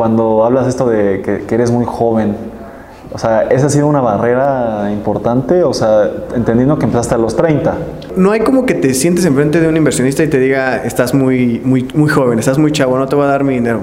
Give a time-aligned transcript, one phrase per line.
[0.00, 2.34] cuando hablas esto de que, que eres muy joven,
[3.12, 5.62] o sea, ¿esa ha sido una barrera importante?
[5.62, 7.76] O sea, entendiendo que empezaste a los 30.
[8.16, 11.60] No hay como que te sientes enfrente de un inversionista y te diga, estás muy,
[11.62, 13.80] muy, muy joven, estás muy chavo, no te voy a dar mi dinero.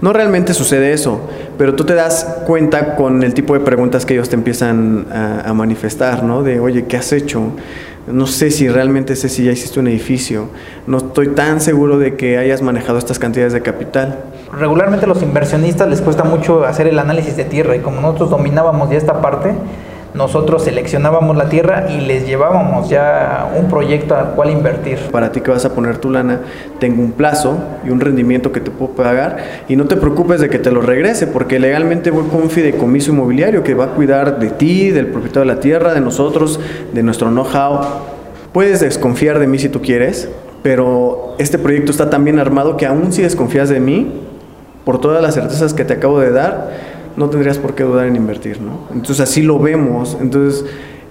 [0.00, 1.20] No realmente sucede eso,
[1.56, 5.48] pero tú te das cuenta con el tipo de preguntas que ellos te empiezan a,
[5.48, 6.42] a manifestar, ¿no?
[6.42, 7.52] De, oye, ¿qué has hecho?
[8.08, 10.48] No sé si realmente sé si ya hiciste un edificio.
[10.88, 14.24] No estoy tan seguro de que hayas manejado estas cantidades de capital.
[14.52, 18.90] Regularmente los inversionistas les cuesta mucho hacer el análisis de tierra y como nosotros dominábamos
[18.90, 19.54] ya esta parte,
[20.12, 24.98] nosotros seleccionábamos la tierra y les llevábamos ya un proyecto al cual invertir.
[25.10, 26.40] Para ti que vas a poner tu lana,
[26.78, 29.38] tengo un plazo y un rendimiento que te puedo pagar
[29.68, 33.10] y no te preocupes de que te lo regrese porque legalmente voy con un fideicomiso
[33.12, 36.60] inmobiliario que va a cuidar de ti, del propietario de la tierra, de nosotros,
[36.92, 37.80] de nuestro know-how.
[38.52, 40.28] Puedes desconfiar de mí si tú quieres,
[40.62, 44.28] pero este proyecto está tan bien armado que aún si desconfías de mí,
[44.84, 46.70] por todas las certezas que te acabo de dar,
[47.16, 48.88] no tendrías por qué dudar en invertir, ¿no?
[48.92, 50.16] Entonces así lo vemos.
[50.20, 50.64] Entonces,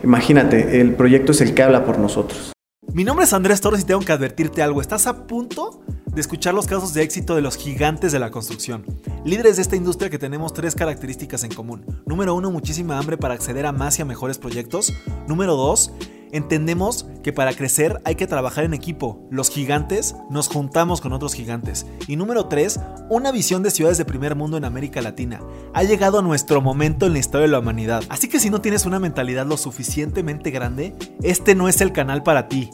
[0.04, 2.52] imagínate, el proyecto es el que habla por nosotros.
[2.94, 4.82] Mi nombre es Andrés Torres y tengo que advertirte algo.
[4.82, 8.86] Estás a punto de escuchar los casos de éxito de los gigantes de la construcción.
[9.24, 11.86] Líderes de esta industria que tenemos tres características en común.
[12.06, 14.94] Número uno, muchísima hambre para acceder a más y a mejores proyectos.
[15.28, 15.94] Número dos,
[16.32, 19.28] Entendemos que para crecer hay que trabajar en equipo.
[19.30, 21.86] Los gigantes nos juntamos con otros gigantes.
[22.08, 22.80] Y número 3,
[23.10, 25.42] una visión de ciudades de primer mundo en América Latina.
[25.74, 28.04] Ha llegado nuestro momento en la historia de la humanidad.
[28.10, 32.24] Así que si no tienes una mentalidad lo suficientemente grande, este no es el canal
[32.24, 32.70] para ti.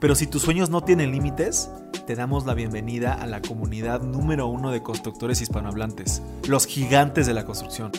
[0.00, 1.70] Pero si tus sueños no tienen límites,
[2.06, 7.34] te damos la bienvenida a la comunidad número uno de constructores hispanohablantes, los gigantes de
[7.34, 7.92] la construcción.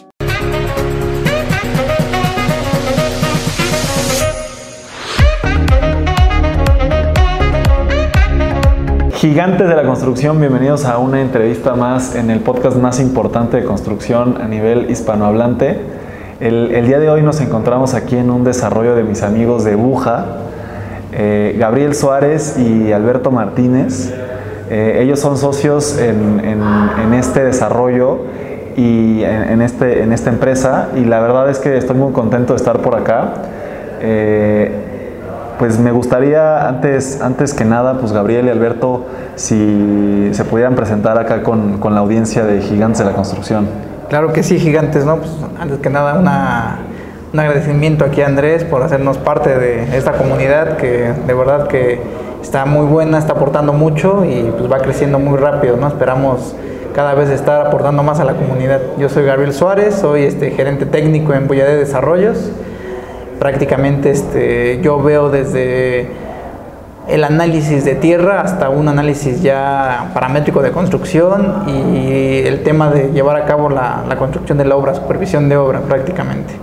[9.27, 13.63] Gigantes de la construcción, bienvenidos a una entrevista más en el podcast más importante de
[13.63, 15.79] construcción a nivel hispanohablante.
[16.39, 20.25] El, día de hoy nos encontramos aquí en un desarrollo de mis amigos de Buja,
[21.11, 24.13] eh, Gabriel Suárez y Alberto Martínez.
[24.69, 28.19] Eh, ellos son socios en, este desarrollo
[28.77, 32.77] y este, en esta empresa y la verdad es que estoy muy contento de estar
[32.77, 33.33] por acá.
[34.01, 34.84] Eh,
[35.57, 39.05] pues me gustaría antes, antes que nada, pues Gabriel y Alberto,
[39.35, 43.67] si se pudieran presentar acá con, con la audiencia de Gigantes de la Construcción.
[44.09, 45.17] Claro que sí, Gigantes, ¿no?
[45.17, 46.19] Pues antes que nada,
[47.33, 51.99] un agradecimiento aquí a Andrés por hacernos parte de esta comunidad que de verdad que
[52.41, 55.87] está muy buena, está aportando mucho y pues va creciendo muy rápido, ¿no?
[55.87, 56.55] Esperamos
[56.93, 58.79] cada vez estar aportando más a la comunidad.
[58.97, 62.51] Yo soy Gabriel Suárez, soy este gerente técnico en Boyade Desarrollos
[63.39, 66.07] prácticamente este, yo veo desde
[67.07, 73.11] el análisis de tierra hasta un análisis ya paramétrico de construcción y el tema de
[73.11, 76.53] llevar a cabo la, la construcción de la obra, supervisión de obra prácticamente.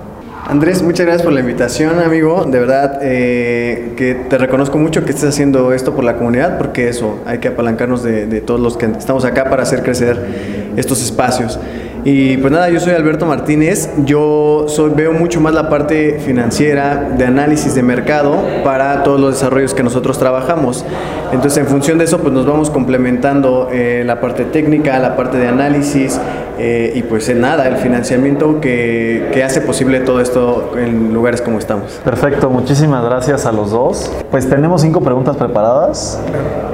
[0.45, 2.45] Andrés, muchas gracias por la invitación, amigo.
[2.45, 6.89] De verdad eh, que te reconozco mucho que estés haciendo esto por la comunidad, porque
[6.89, 11.01] eso, hay que apalancarnos de, de todos los que estamos acá para hacer crecer estos
[11.03, 11.61] espacios.
[12.05, 17.11] Y pues nada, yo soy Alberto Martínez, yo soy, veo mucho más la parte financiera,
[17.17, 20.85] de análisis de mercado para todos los desarrollos que nosotros trabajamos.
[21.33, 25.39] Entonces en función de eso pues nos vamos complementando eh, la parte técnica, la parte
[25.39, 26.21] de análisis
[26.59, 31.41] eh, y pues en nada, el financiamiento que, que hace posible todo esto en lugares
[31.41, 32.01] como estamos.
[32.05, 34.13] Perfecto, muchísimas gracias a los dos.
[34.31, 36.21] Pues tenemos cinco preguntas preparadas.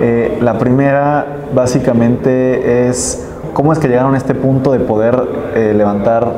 [0.01, 5.21] Eh, la primera básicamente es cómo es que llegaron a este punto de poder
[5.55, 6.33] eh, levantar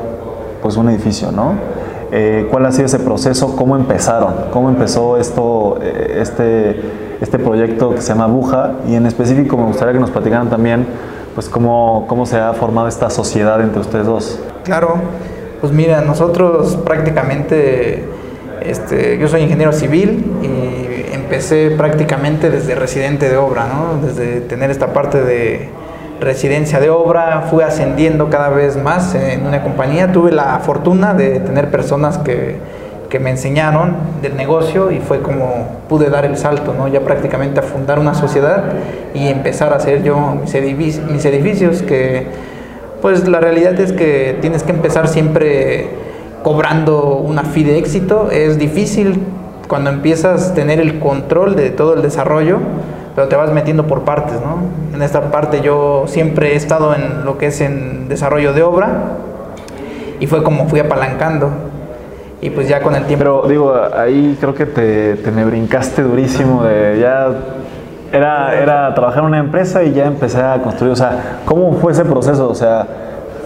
[0.62, 1.54] pues un edificio, ¿no?
[2.12, 3.54] Eh, ¿Cuál ha sido ese proceso?
[3.54, 4.34] ¿Cómo empezaron?
[4.52, 6.80] ¿Cómo empezó esto, eh, este,
[7.20, 8.72] este proyecto que se llama Buja?
[8.88, 10.86] Y en específico me gustaría que nos platicaran también
[11.34, 14.40] pues cómo, cómo se ha formado esta sociedad entre ustedes dos.
[14.64, 14.96] Claro,
[15.60, 18.08] pues mira, nosotros prácticamente,
[18.62, 24.04] este, yo soy ingeniero civil y empecé prácticamente desde residente de obra, ¿no?
[24.04, 25.68] Desde tener esta parte de
[26.20, 30.12] residencia de obra, fui ascendiendo cada vez más en una compañía.
[30.12, 32.56] Tuve la fortuna de tener personas que,
[33.08, 36.88] que, me enseñaron del negocio y fue como pude dar el salto, ¿no?
[36.88, 38.64] ya prácticamente a fundar una sociedad
[39.14, 40.54] y empezar a hacer yo mis
[41.24, 42.26] edificios, que
[43.00, 45.88] pues la realidad es que tienes que empezar siempre
[46.42, 48.30] cobrando una fee de éxito.
[48.30, 49.20] Es difícil
[49.68, 52.58] cuando empiezas a tener el control de todo el desarrollo
[53.14, 54.94] pero te vas metiendo por partes, ¿no?
[54.94, 58.88] En esta parte yo siempre he estado en lo que es en desarrollo de obra
[60.20, 61.50] y fue como fui apalancando
[62.40, 63.24] y pues ya con el tiempo...
[63.24, 67.28] Pero digo, ahí creo que te, te me brincaste durísimo de ya...
[68.12, 71.92] Era, era trabajar en una empresa y ya empecé a construir, o sea, ¿cómo fue
[71.92, 72.48] ese proceso?
[72.48, 72.84] O sea,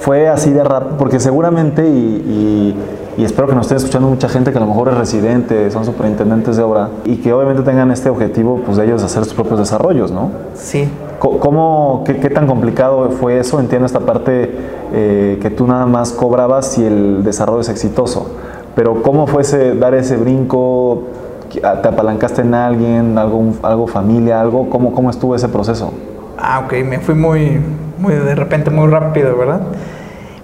[0.05, 2.75] fue así de rápido, porque seguramente, y,
[3.23, 6.57] espero que nos estén escuchando mucha gente que a lo mejor es residente, son superintendentes
[6.57, 10.11] de obra, y que obviamente tengan este objetivo, pues de ellos hacer sus propios desarrollos,
[10.11, 10.31] ¿no?
[10.55, 10.89] Sí.
[11.21, 13.61] ¿Cómo, qué, qué tan complicado fue eso?
[13.61, 14.51] Entiendo esta parte
[14.93, 18.33] eh, que tú nada más cobrabas si el desarrollo es exitoso,
[18.75, 21.05] pero ¿cómo fue ese, dar ese brinco?
[21.51, 24.69] ¿Te apalancaste en alguien, algo, algo familia, algo?
[24.69, 25.93] ¿Cómo, ¿Cómo estuvo ese proceso?
[26.37, 27.61] Ah, ok, me fui muy,
[27.99, 29.61] muy de repente, muy rápido, ¿verdad?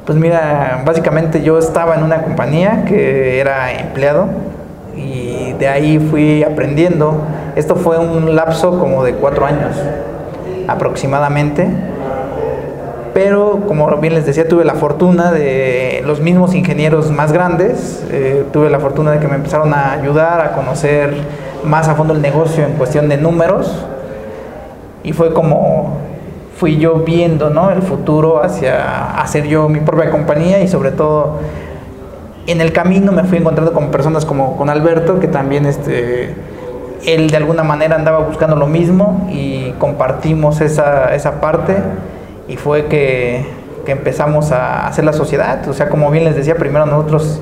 [0.07, 4.29] Pues mira, básicamente yo estaba en una compañía que era empleado
[4.97, 7.23] y de ahí fui aprendiendo.
[7.55, 9.77] Esto fue un lapso como de cuatro años
[10.67, 11.69] aproximadamente.
[13.13, 18.45] Pero como bien les decía, tuve la fortuna de los mismos ingenieros más grandes, eh,
[18.53, 21.15] tuve la fortuna de que me empezaron a ayudar a conocer
[21.65, 23.85] más a fondo el negocio en cuestión de números
[25.03, 25.99] y fue como
[26.61, 27.71] fui yo viendo ¿no?
[27.71, 31.39] el futuro hacia hacer yo mi propia compañía y sobre todo
[32.47, 36.35] en el camino me fui encontrando con personas como con Alberto que también este
[37.07, 41.77] él de alguna manera andaba buscando lo mismo y compartimos esa, esa parte
[42.47, 43.47] y fue que,
[43.87, 45.67] que, empezamos a hacer la sociedad.
[45.67, 47.41] O sea, como bien les decía, primero nosotros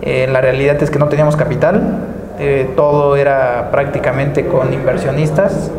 [0.00, 1.98] eh, la realidad es que no teníamos capital,
[2.38, 5.70] eh, todo era prácticamente con inversionistas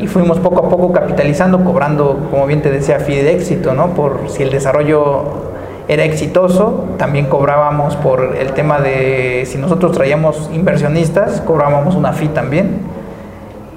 [0.00, 3.94] y fuimos poco a poco capitalizando, cobrando, como bien te decía, fee de éxito, ¿no?
[3.94, 5.48] Por si el desarrollo
[5.88, 12.28] era exitoso, también cobrábamos por el tema de si nosotros traíamos inversionistas, cobrábamos una fee
[12.28, 12.80] también.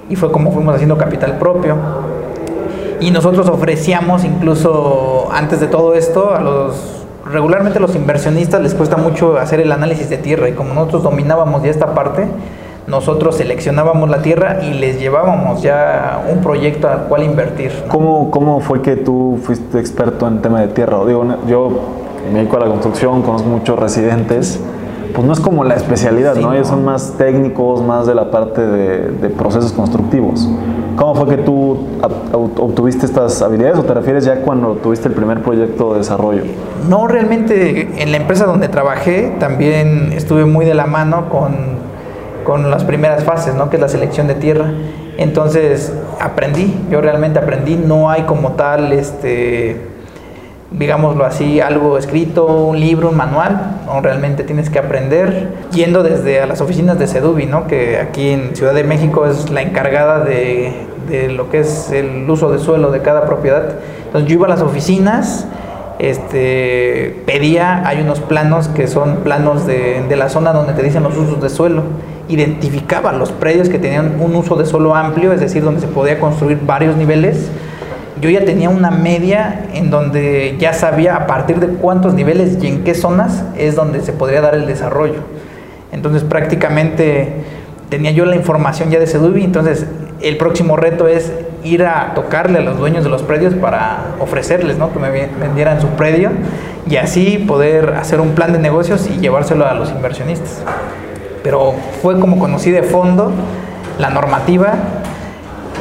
[0.10, 1.78] Y fue como fuimos haciendo capital propio.
[3.00, 8.74] Y nosotros ofrecíamos incluso antes de todo esto a los regularmente a los inversionistas les
[8.74, 12.28] cuesta mucho hacer el análisis de tierra y como nosotros dominábamos ya esta parte,
[12.92, 17.72] nosotros seleccionábamos la tierra y les llevábamos ya un proyecto al cual invertir.
[17.88, 20.98] ¿Cómo, ¿Cómo fue que tú fuiste experto en tema de tierra?
[21.06, 21.70] Digo, yo
[22.32, 24.60] me dedico a la construcción, conozco muchos residentes,
[25.16, 26.54] pues no es como la especialidad, ¿no?
[26.54, 30.50] Ellos son más técnicos, más de la parte de, de, procesos constructivos.
[30.98, 31.78] ¿Cómo fue que tú
[32.34, 36.44] obtuviste estas habilidades o te refieres ya cuando tuviste el primer proyecto de desarrollo?
[36.90, 41.91] No, realmente en la empresa donde trabajé también estuve muy de la mano con
[42.44, 43.70] con las primeras fases, ¿no?
[43.70, 44.72] que es la selección de tierra.
[45.18, 49.78] Entonces aprendí, yo realmente aprendí, no hay como tal, este,
[50.72, 54.02] digámoslo así, algo escrito, un libro, un manual, ¿no?
[54.02, 57.68] realmente tienes que aprender yendo desde a las oficinas de Sedubi, ¿no?
[57.68, 62.30] que aquí en Ciudad de México es la encargada de, de lo que es el
[62.30, 63.76] uso de suelo de cada propiedad.
[64.06, 65.46] Entonces yo iba a las oficinas,
[66.00, 71.04] este, pedía, hay unos planos que son planos de, de la zona donde te dicen
[71.04, 71.84] los usos de suelo
[72.28, 76.20] identificaba los predios que tenían un uso de suelo amplio, es decir, donde se podía
[76.20, 77.50] construir varios niveles.
[78.22, 82.68] Yo ya tenía una media en donde ya sabía a partir de cuántos niveles y
[82.68, 85.22] en qué zonas es donde se podría dar el desarrollo.
[85.92, 87.34] Entonces prácticamente
[87.90, 89.86] tenía yo la información ya de Sedubi, entonces
[90.22, 91.34] el próximo reto es
[91.64, 94.94] ir a tocarle a los dueños de los predios para ofrecerles ¿no?
[94.94, 96.32] que me vendieran su predio
[96.88, 100.64] y así poder hacer un plan de negocios y llevárselo a los inversionistas
[101.44, 103.32] pero fue como conocí de fondo
[104.00, 104.74] la normativa,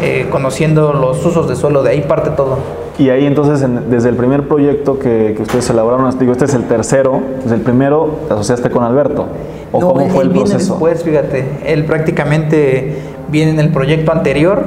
[0.02, 2.58] eh, conociendo los usos de suelo, de ahí parte todo.
[2.98, 6.64] Y ahí entonces, desde el primer proyecto que, que, ustedes elaboraron, digo, este es el
[6.64, 9.26] tercero, desde el primero te asociaste con Alberto.
[9.72, 10.74] ¿O cómo fue el proceso?
[10.74, 12.98] Después, fíjate, él prácticamente
[13.30, 14.64] viene en el proyecto anterior,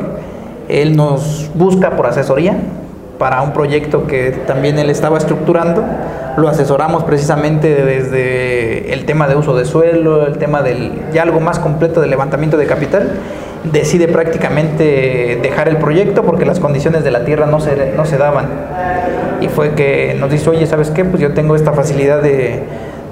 [0.68, 2.58] él nos busca por asesoría
[3.18, 5.84] para un proyecto que también él estaba estructurando
[6.38, 11.40] lo asesoramos precisamente desde el tema de uso de suelo, el tema del ya algo
[11.40, 13.12] más completo del levantamiento de capital.
[13.72, 18.18] Decide prácticamente dejar el proyecto porque las condiciones de la tierra no se, no se
[18.18, 18.48] daban.
[19.42, 21.06] Y fue que nos dice, oye, ¿sabes qué?
[21.06, 22.64] Pues yo tengo esta facilidad de,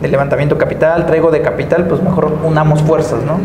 [0.02, 3.40] de levantamiento capital, traigo de capital, pues mejor unamos fuerzas, ¿no?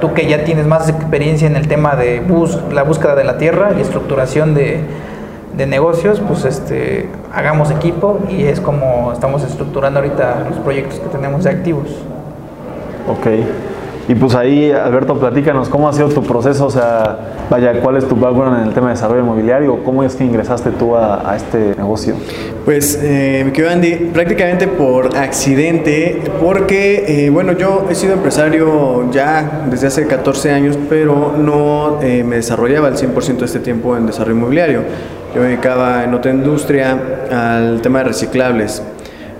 [0.00, 3.38] Tú que ya tienes más experiencia en el tema de bus, la búsqueda de la
[3.38, 4.80] tierra y estructuración de,
[5.56, 11.08] de negocios, pues este, hagamos equipo y es como estamos estructurando ahorita los proyectos que
[11.08, 11.88] tenemos de activos.
[13.08, 13.26] Ok.
[14.06, 16.66] Y pues ahí, Alberto, platícanos, ¿cómo ha sido tu proceso?
[16.66, 17.16] O sea,
[17.48, 19.82] vaya, ¿cuál es tu background en el tema de desarrollo inmobiliario?
[19.82, 22.14] ¿Cómo es que ingresaste tú a, este negocio?
[22.66, 29.10] Pues, eh, mi querido Andy, prácticamente por accidente, porque, eh, bueno, yo he sido empresario
[29.10, 33.96] ya desde hace 14 años, pero no eh, me desarrollaba al 100% de este tiempo
[33.96, 34.82] en desarrollo inmobiliario.
[35.34, 36.96] Yo me dedicaba en otra industria
[37.30, 38.82] al tema de reciclables.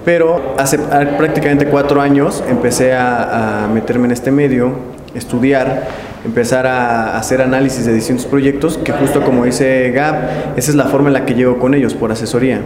[0.04, 4.72] Pero hace prácticamente cuatro años empecé a, meterme en este medio,
[5.14, 5.84] estudiar,
[6.24, 10.16] empezar a hacer análisis de distintos proyectos, que justo como dice Gab,
[10.56, 12.60] esa es la forma en la que llego con ellos, por asesoría.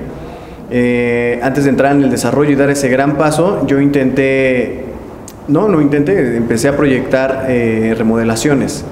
[0.70, 4.84] eh, antes de entrar en el desarrollo y dar ese gran paso, yo intenté,
[5.48, 8.84] no, no intenté, empecé a proyectar eh, remodelaciones.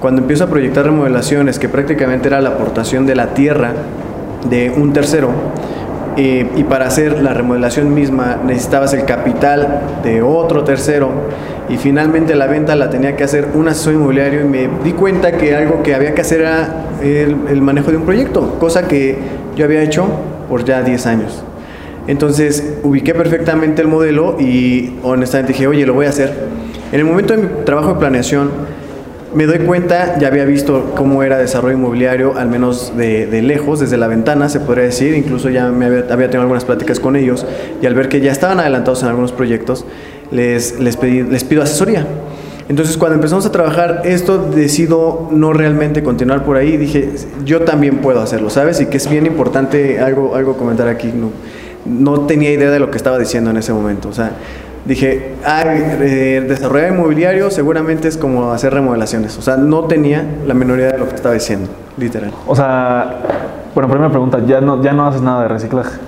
[0.00, 3.72] Cuando empiezo a proyectar remodelaciones, que prácticamente era la aportación de la tierra
[4.48, 5.28] de un tercero,
[6.16, 11.10] eh, y para hacer la remodelación misma necesitabas el capital de otro tercero
[11.68, 15.32] y finalmente la venta la tenía que hacer un asesor inmobiliario y me di cuenta
[15.32, 19.18] que algo que había que hacer era el, el manejo de un proyecto, cosa que
[19.54, 20.06] yo había hecho
[20.48, 21.44] por ya 10 años.
[22.08, 26.48] Entonces ubiqué perfectamente el modelo y honestamente dije, oye, lo voy a hacer.
[26.90, 28.50] En el momento de mi trabajo de planeación,
[29.34, 33.80] me doy cuenta, ya había visto cómo era desarrollo inmobiliario, al menos de, de lejos,
[33.80, 37.46] desde la ventana, se podría decir, incluso ya me había, tenido algunas pláticas con ellos,
[37.80, 39.84] y al ver que ya estaban adelantados en algunos proyectos,
[40.30, 42.06] les, les, pedí, les pido asesoría.
[42.68, 46.76] Entonces, cuando empezamos a trabajar esto, decido no realmente continuar por ahí.
[46.76, 47.10] Dije,
[47.44, 48.80] yo también puedo hacerlo, ¿sabes?
[48.80, 51.12] Y que es bien importante algo, algo comentar aquí.
[51.12, 51.32] No,
[51.84, 54.08] no tenía idea de lo que estaba diciendo en ese momento.
[54.08, 54.34] O sea,
[54.84, 59.36] dije, ah, eh, desarrollar inmobiliario seguramente es como hacer remodelaciones.
[59.38, 62.32] O sea, no tenía la menor idea de lo que estaba diciendo, literal.
[62.46, 63.20] O sea,
[63.74, 65.98] bueno, primera pregunta, ¿ya no, ya no haces nada de reciclaje?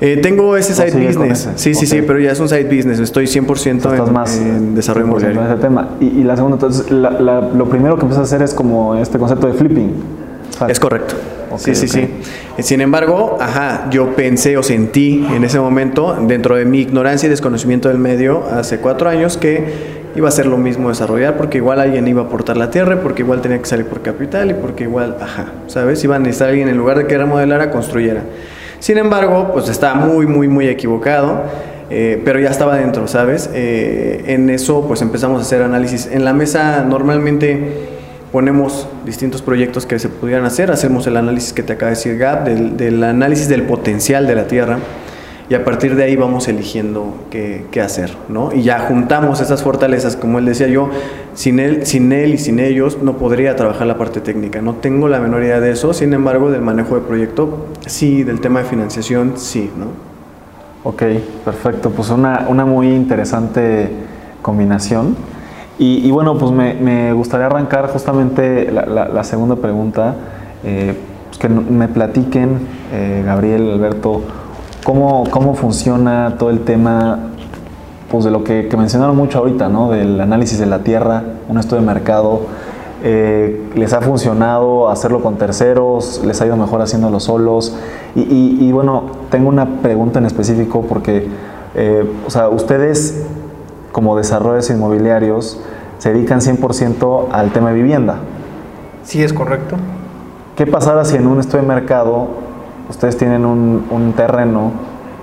[0.00, 1.46] Eh, tengo ese side business.
[1.46, 1.50] Ese?
[1.56, 2.00] Sí, sí, okay.
[2.00, 2.98] sí, pero ya es un side business.
[2.98, 5.40] Estoy 100% en, más en desarrollo inmobiliario.
[5.40, 5.88] En ese tema.
[6.00, 8.94] Y, y la segunda, entonces, la, la, lo primero que empiezas a hacer es como
[8.94, 9.92] este concepto de flipping.
[10.68, 11.14] Es correcto.
[11.60, 12.14] Okay, sí, sí, okay.
[12.56, 12.62] sí.
[12.62, 17.30] Sin embargo, ajá, yo pensé o sentí en ese momento, dentro de mi ignorancia y
[17.30, 21.80] desconocimiento del medio, hace cuatro años, que iba a ser lo mismo desarrollar, porque igual
[21.80, 24.84] alguien iba a aportar la tierra, porque igual tenía que salir por capital y porque
[24.84, 26.02] igual, ajá, ¿sabes?
[26.04, 28.22] Iba a necesitar alguien en lugar de que remodelara, construyera.
[28.78, 31.42] Sin embargo, pues estaba muy, muy, muy equivocado.
[31.88, 33.48] Eh, pero ya estaba dentro, ¿sabes?
[33.54, 36.08] Eh, en eso pues empezamos a hacer análisis.
[36.10, 37.95] En la mesa normalmente
[38.32, 42.18] ponemos distintos proyectos que se pudieran hacer, hacemos el análisis que te acaba de decir
[42.18, 44.78] Gab, del, del análisis del potencial de la Tierra
[45.48, 48.52] y a partir de ahí vamos eligiendo qué, qué, hacer, ¿no?
[48.52, 50.90] Y ya juntamos esas fortalezas, como él decía yo,
[51.34, 55.08] sin él, sin él y sin ellos no podría trabajar la parte técnica, no tengo
[55.08, 58.64] la menor idea de eso, sin embargo del manejo de proyecto, sí, del tema de
[58.66, 59.86] financiación, sí, ¿no?
[60.82, 61.02] Ok,
[61.44, 63.88] perfecto, pues una, una muy interesante
[64.42, 65.16] combinación.
[65.78, 70.14] Y, bueno, pues me, gustaría arrancar justamente la, segunda pregunta,
[70.64, 72.60] eh, pues que me platiquen,
[72.94, 74.22] eh, Gabriel, Alberto,
[74.84, 77.18] cómo, cómo funciona todo el tema
[78.10, 79.90] pues de lo que, mencionaron mucho ahorita, ¿no?
[79.90, 82.40] del análisis de la tierra, un estudio de mercado.
[83.04, 86.22] Eh, ¿Les ha funcionado hacerlo con terceros?
[86.24, 87.76] ¿Les ha ido mejor haciéndolo solos?
[88.14, 91.28] Y, y, y bueno, tengo una pregunta en específico porque,
[92.26, 93.26] o sea, ustedes
[93.96, 95.58] como desarrolladores inmobiliarios
[95.96, 98.16] se dedican 100% al tema de vivienda.
[99.04, 99.76] Sí, es correcto.
[100.54, 102.26] ¿Qué pasará si en un estudio de mercado
[102.90, 104.72] ustedes tienen un, un, terreno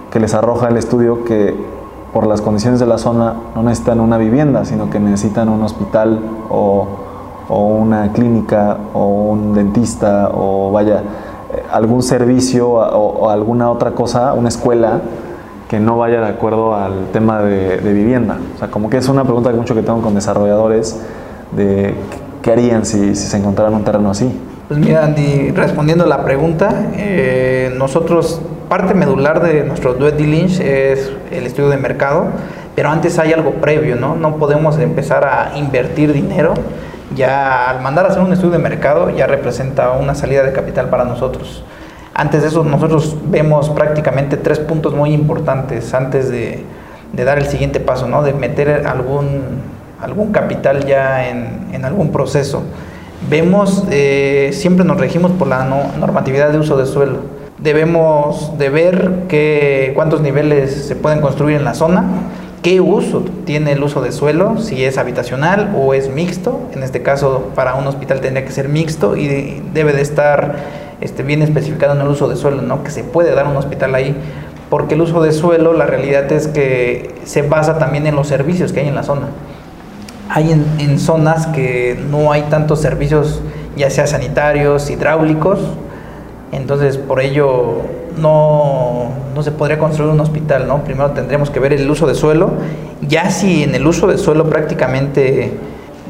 [0.10, 1.54] que les arroja el estudio que
[2.14, 6.20] por las condiciones de la zona no necesitan una vivienda, sino que necesitan un hospital
[6.50, 6.88] o,
[7.50, 11.04] o una clínica o un dentista o vaya,
[11.72, 15.00] algún servicio o, o, alguna otra cosa, una escuela
[15.74, 18.38] que no vaya de acuerdo al tema de, de, vivienda.
[18.56, 21.02] O sea, como que es una pregunta que mucho que tengo con desarrolladores
[21.52, 21.96] de
[22.44, 24.32] qué harían si, si se encontraran un terreno así.
[24.68, 28.40] Pues mira, Andy, respondiendo a la pregunta, eh, nosotros,
[28.70, 32.28] parte medular de nuestro due diligence es el estudio de mercado,
[32.76, 34.16] pero antes hay algo previo, ¿no?
[34.16, 36.54] No podemos empezar a invertir dinero,
[37.16, 40.90] ya al mandar a hacer un estudio de mercado ya representa una salida de capital
[40.90, 41.64] para nosotros.
[42.14, 46.64] Antes de eso, nosotros vemos prácticamente tres puntos muy importantes antes de,
[47.14, 48.24] dar el siguiente paso, ¿no?
[48.24, 49.42] De meter algún,
[50.02, 52.64] algún capital ya en, en algún proceso
[53.30, 57.20] vemos, eh, siempre nos regimos por la no, normatividad de uso de suelo.
[57.58, 62.04] Debemos de ver qué, cuántos niveles se pueden construir en la zona,
[62.62, 66.60] qué uso tiene el uso de suelo, si es habitacional o es mixto.
[66.74, 71.24] En este caso, para un hospital tendría que ser mixto y debe de estar este,
[71.24, 72.84] bien especificado en el uso de suelo, ¿no?
[72.84, 74.16] que se puede dar un hospital ahí.
[74.70, 78.74] Porque el uso de suelo, la realidad es que se basa también en los servicios
[78.74, 79.28] que hay en la zona
[80.30, 83.42] hay en, en, zonas que no hay tantos servicios,
[83.76, 85.60] ya sea sanitarios, hidráulicos,
[86.52, 87.82] entonces por ello
[88.18, 90.84] no, no, se podría construir un hospital, ¿no?
[90.84, 92.52] Primero tendríamos que ver el uso de suelo,
[93.02, 95.54] ya si en el uso de suelo prácticamente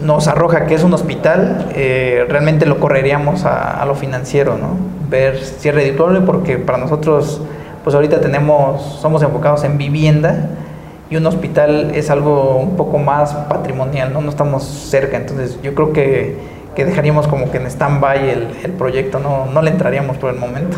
[0.03, 4.77] nos arroja que es un hospital, eh, realmente lo correríamos a, lo financiero, ¿no?
[5.10, 7.41] Ver si es redituable porque para nosotros,
[7.83, 10.50] pues ahorita tenemos, somos enfocados en vivienda,
[11.10, 14.22] y un hospital es algo un poco más patrimonial, ¿no?
[14.22, 16.38] No estamos cerca, entonces yo creo que,
[16.75, 20.39] que dejaríamos como que en stand-by el, el, proyecto, no, no le entraríamos por el
[20.39, 20.77] momento.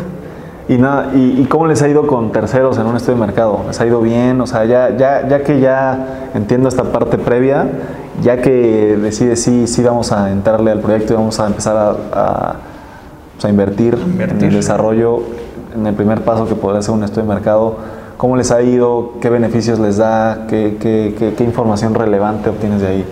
[0.68, 3.62] Y, nada, y, cómo les ha ido con terceros en un estudio de mercado?
[3.68, 4.40] ¿Les ha ido bien?
[4.40, 7.68] O sea, ya, ya, ya que ya entiendo esta parte previa,
[8.20, 12.56] ya que decide sí, sí vamos a entrarle al proyecto y vamos a empezar a,
[13.44, 15.22] a, invertir, en el desarrollo,
[15.72, 17.76] en el primer paso que podría ser un estudio de mercado,
[18.16, 19.12] ¿cómo les ha ido?
[19.20, 20.46] ¿Qué beneficios les da?
[20.48, 23.04] ¿Qué, qué, qué, información relevante obtienes de ahí?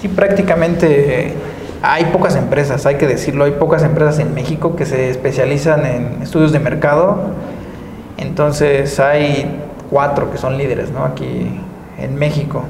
[0.00, 1.34] Sí, prácticamente
[1.82, 6.22] hay pocas empresas, hay que decirlo, hay pocas empresas en México que se especializan en
[6.22, 7.18] estudios de mercado.
[8.16, 11.04] Entonces hay cuatro que son líderes ¿no?
[11.04, 11.60] aquí
[11.98, 12.64] en México.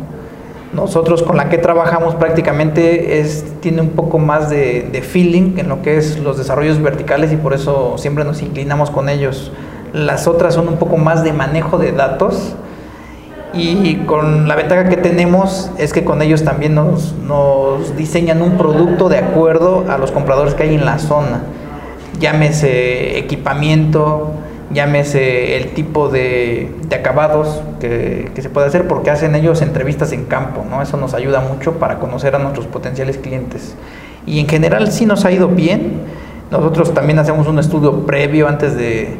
[0.72, 5.70] Nosotros con la que trabajamos prácticamente es, tiene un poco más de, de, feeling en
[5.70, 9.50] lo que es los desarrollos verticales y por eso siempre nos inclinamos con ellos.
[9.94, 12.54] Las otras son un poco más de manejo de datos
[13.54, 18.58] y con la ventaja que tenemos es que con ellos también nos, nos, diseñan un
[18.58, 21.42] producto de acuerdo a los compradores que hay en la zona.
[22.20, 24.32] Llámese equipamiento,
[24.70, 30.12] llámese el tipo de, de acabados que, que, se puede hacer, porque hacen ellos entrevistas
[30.12, 30.82] en campo, ¿no?
[30.82, 33.74] Eso nos ayuda mucho para conocer a nuestros potenciales clientes.
[34.26, 36.02] Y en general sí nos ha ido bien.
[36.50, 39.16] Nosotros también hacemos un estudio previo antes de,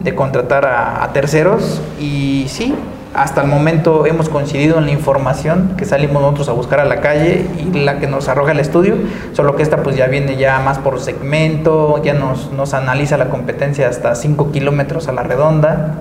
[0.00, 2.74] de contratar a, a terceros y sí,
[3.14, 7.00] hasta el momento hemos coincidido en la información que salimos nosotros a buscar a la
[7.00, 8.96] calle y la que nos arroja el estudio,
[9.32, 13.30] solo que esta pues ya viene ya más por segmento, ya nos, nos analiza la
[13.30, 15.94] competencia hasta 5 kilómetros a la redonda,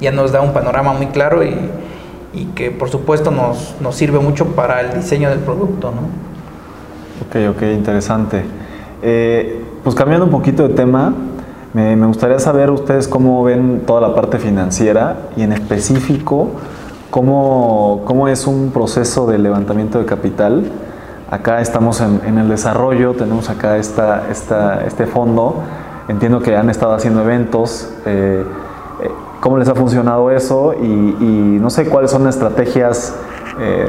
[0.00, 1.56] ya nos da un panorama muy claro y,
[2.54, 5.90] que por supuesto nos, nos, sirve mucho para el diseño del producto.
[5.90, 6.02] ¿no?
[7.26, 8.44] Ok, ok, interesante.
[9.02, 11.12] Eh, pues cambiando un poquito de tema,
[11.72, 16.48] me, gustaría saber ustedes cómo ven toda la parte financiera y en específico
[17.10, 20.64] cómo, cómo es un proceso de levantamiento de capital.
[21.30, 25.62] Acá estamos en, el desarrollo, tenemos acá esta, esta, este fondo.
[26.08, 27.88] Entiendo que han estado haciendo eventos.
[28.04, 28.44] Eh,
[29.02, 30.74] eh, ¿Cómo les ha funcionado eso?
[30.74, 33.14] Y, no sé cuáles son las estrategias
[33.60, 33.86] eh,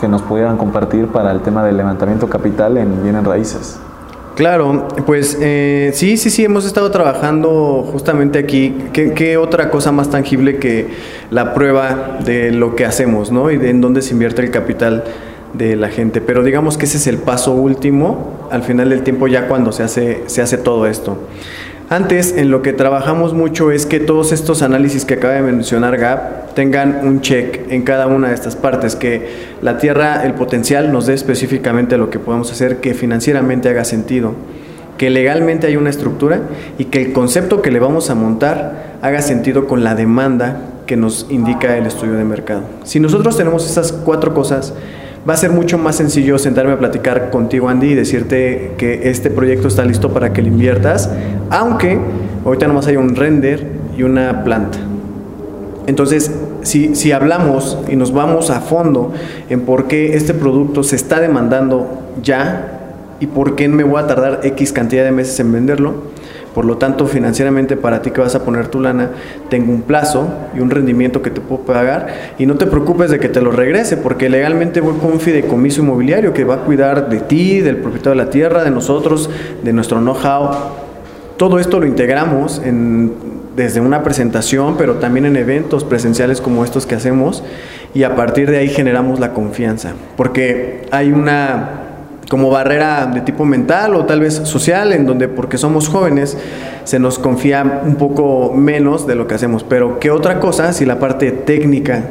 [0.00, 3.78] que nos pudieran compartir para el tema del levantamiento capital en bienes raíces.
[4.38, 8.72] Claro, pues eh, sí, sí, sí, hemos estado trabajando justamente aquí.
[8.92, 10.86] ¿Qué, otra cosa más tangible que
[11.32, 13.50] la prueba de lo que hacemos, ¿no?
[13.50, 15.02] Y de en dónde se invierte el capital
[15.54, 16.20] de la gente.
[16.20, 19.82] Pero digamos que ese es el paso último, al final del tiempo, ya cuando se
[19.82, 21.18] hace, se hace todo esto.
[21.90, 25.96] Antes, en lo que trabajamos mucho es que todos estos análisis que acaba de mencionar
[25.96, 29.26] Gap tengan un check en cada una de estas partes, que
[29.62, 34.34] la tierra, el potencial nos dé específicamente lo que podemos hacer, que financieramente haga sentido,
[34.98, 36.42] que legalmente hay una estructura
[36.76, 40.98] y que el concepto que le vamos a montar haga sentido con la demanda que
[40.98, 42.64] nos indica el estudio de mercado.
[42.84, 44.74] Si nosotros tenemos esas cuatro cosas,
[45.28, 49.30] va a ser mucho más sencillo sentarme a platicar contigo, Andy, y decirte que este
[49.30, 51.10] proyecto está listo para que lo inviertas,
[51.50, 51.98] aunque
[52.44, 54.78] ahorita nomás hay un render y una planta.
[55.86, 56.30] Entonces,
[56.62, 59.12] si, si hablamos y nos vamos a fondo
[59.48, 61.88] en por qué este producto se está demandando
[62.22, 62.80] ya
[63.20, 65.94] y por qué me voy a tardar X cantidad de meses en venderlo,
[66.58, 69.10] por lo tanto, financieramente para ti que vas a poner tu lana,
[69.48, 73.20] tengo un plazo y un rendimiento que te puedo pagar y no te preocupes de
[73.20, 77.10] que te lo regrese, porque legalmente voy con un fideicomiso inmobiliario que va a cuidar
[77.10, 79.30] de ti, del propietario de la tierra, de nosotros,
[79.62, 80.50] de nuestro know-how.
[81.36, 82.60] Todo esto lo integramos
[83.54, 87.44] desde una presentación, pero también en eventos presenciales como estos que hacemos
[87.94, 91.84] y a partir de ahí generamos la confianza, porque hay una
[92.28, 96.36] como barrera de tipo mental o tal vez social, en donde porque somos jóvenes
[96.84, 99.64] se nos confía un poco menos de lo que hacemos.
[99.64, 102.04] Pero ¿qué otra cosa si la parte técnica,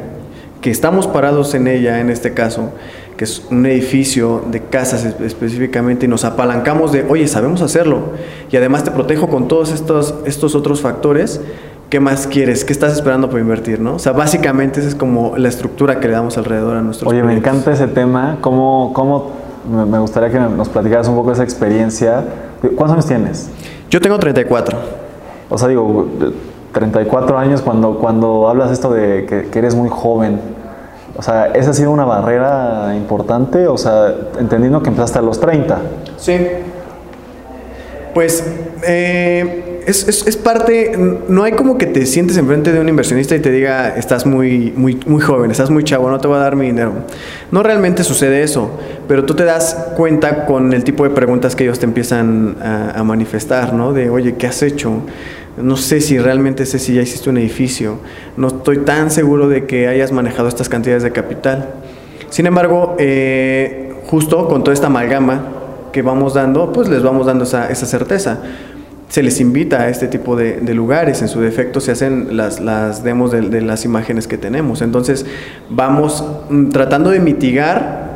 [0.60, 2.72] que estamos parados en ella en este caso,
[3.16, 8.12] que es un edificio de casas específicamente, y nos apalancamos de, oye, sabemos hacerlo,
[8.50, 11.40] y además te protejo con todos estos, estos otros factores,
[11.90, 12.64] ¿qué más quieres?
[12.64, 13.80] ¿Qué estás esperando para invertir?
[13.80, 13.94] ¿no?
[13.94, 17.22] O sea, básicamente esa es como la estructura que le damos alrededor a nuestros Oye,
[17.22, 21.44] me encanta ese tema, ¿cómo, cómo me gustaría que nos platicaras un poco de esa
[21.44, 22.24] experiencia.
[22.60, 23.50] ¿Cuántos años tienes?
[23.90, 24.78] Yo tengo 34.
[25.50, 26.06] O sea, digo,
[26.72, 30.40] 34 años cuando, cuando hablas esto de que, eres muy joven.
[31.16, 33.66] O sea, ¿esa ha sido una barrera importante?
[33.66, 35.78] O sea, entendiendo que empezaste a los 30.
[36.16, 36.38] Sí.
[38.14, 38.44] Pues
[38.86, 40.92] eh, es, parte,
[41.28, 44.72] no hay como que te sientes enfrente de un inversionista y te diga, estás muy,
[44.76, 46.92] muy, muy joven, estás muy chavo, no te voy a dar mi dinero.
[47.50, 48.70] No realmente sucede eso,
[49.08, 53.02] pero tú te das cuenta con el tipo de preguntas que ellos te empiezan a,
[53.02, 53.94] manifestar, ¿no?
[53.94, 55.00] De, oye, ¿qué has hecho?
[55.56, 57.98] No sé si realmente sé si ya hiciste un edificio,
[58.36, 61.70] no estoy tan seguro de que hayas manejado estas cantidades de capital.
[62.28, 65.46] Sin embargo, eh, justo con toda esta amalgama
[65.92, 68.38] que vamos dando, pues les vamos dando esa, esa certeza.
[69.08, 71.22] Se les invita a este tipo de, lugares.
[71.22, 74.82] En su defecto se hacen las, las demos de, las imágenes que tenemos.
[74.82, 75.24] Entonces
[75.70, 78.08] vamos mm, tratando de mitigar,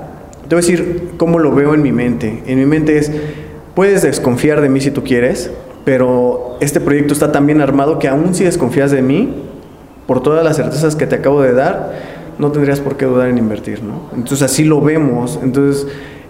[0.49, 2.43] te voy a decir cómo lo veo en mi mente.
[2.47, 3.11] En mi mente es,
[3.75, 5.51] puedes desconfiar de mí si tú quieres,
[5.85, 9.35] pero este proyecto está tan bien armado que aún si desconfías de mí,
[10.07, 11.93] por todas las certezas que te acabo de dar,
[12.39, 14.11] no tendrías por qué dudar en invertir, ¿no?
[14.13, 15.39] Entonces así lo vemos.
[15.43, 15.87] Entonces,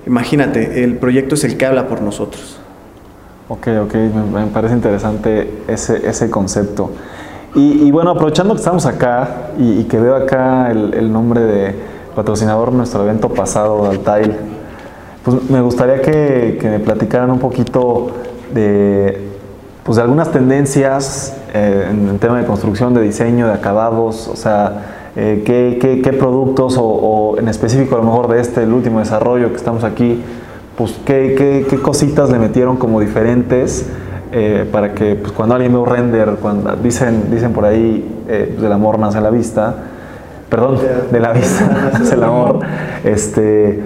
[0.06, 2.61] imagínate, el proyecto es el que habla por nosotros.
[3.52, 3.94] Ok, ok,
[4.32, 6.90] me, parece interesante ese, ese concepto.
[7.54, 11.74] Y, bueno, aprovechando que estamos acá y, que veo acá el, nombre de
[12.16, 14.34] patrocinador de nuestro evento pasado, Altail,
[15.22, 18.12] pues me gustaría que, me platicaran un poquito
[18.54, 19.28] de,
[19.82, 24.36] pues de algunas tendencias eh, en el tema de construcción, de diseño, de acabados, o
[24.36, 28.72] sea, eh, qué, qué, productos o, o, en específico a lo mejor de este, el
[28.72, 30.22] último desarrollo que estamos aquí,
[30.76, 33.86] pues qué, qué, cositas le metieron como diferentes
[34.32, 38.56] eh, para que pues, cuando alguien ve un render, cuando dicen, dicen por ahí eh,
[38.58, 39.74] del amor nace la vista,
[40.48, 40.78] perdón,
[41.10, 42.60] de la vista nace el amor,
[43.04, 43.80] este,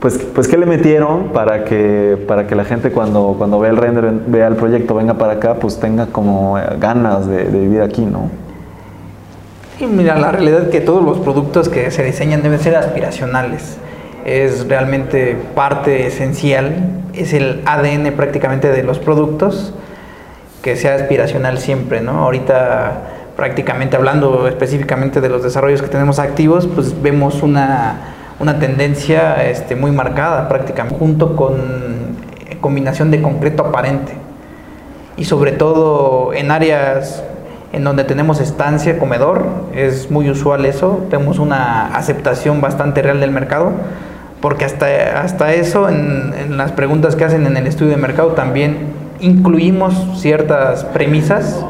[0.00, 3.78] pues, pues qué le metieron para que, para que la gente cuando, cuando vea el
[3.78, 8.04] render, vea el proyecto, venga para acá, pues tenga como ganas de, de vivir aquí,
[8.04, 8.28] ¿no?
[9.78, 13.78] Y mira, la realidad es que todos los productos que se diseñan deben ser aspiracionales
[14.24, 19.74] es realmente parte esencial, es el ADN prácticamente de los productos,
[20.62, 22.22] que sea aspiracional siempre, ¿no?
[22.22, 23.02] Ahorita
[23.36, 28.14] prácticamente hablando específicamente de los desarrollos que tenemos activos, pues vemos una,
[28.58, 31.56] tendencia este, muy marcada prácticamente, junto con
[32.60, 34.12] combinación de concreto aparente.
[35.16, 37.22] Y sobre todo en áreas
[37.72, 43.30] en donde tenemos estancia, comedor, es muy usual eso, tenemos una aceptación bastante real del
[43.30, 43.72] mercado
[44.40, 48.78] porque hasta, hasta eso en, las preguntas que hacen en el estudio de mercado también
[49.20, 51.64] incluimos ciertas premisas,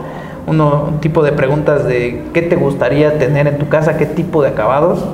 [0.46, 4.42] uno, un tipo de preguntas de qué te gustaría tener en tu casa, qué tipo
[4.42, 5.04] de acabados,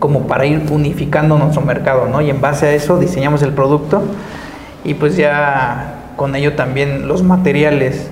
[0.00, 2.20] como para ir unificando nuestro mercado, ¿no?
[2.20, 4.02] Y en base a eso diseñamos el producto
[4.84, 8.10] y pues ya con ello también los materiales.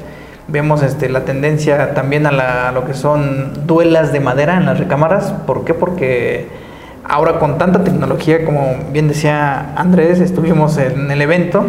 [0.48, 4.78] Vemos este, la tendencia también a, a lo que son duelas de madera en las
[4.78, 5.32] recámaras.
[5.46, 5.74] ¿Por qué?
[5.74, 6.61] Porque
[7.04, 11.64] Ahora con tanta tecnología, como bien decía Andrés, estuvimos en el evento,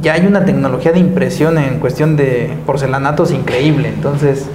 [0.00, 3.88] ya hay una tecnología de impresión en cuestión de porcelanatos increíble.
[3.88, 4.48] Entonces,